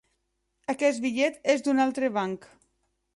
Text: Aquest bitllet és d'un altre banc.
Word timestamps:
Aquest 0.73 1.03
bitllet 1.03 1.37
és 1.55 1.63
d'un 1.67 1.83
altre 1.85 2.09
banc. 2.19 2.49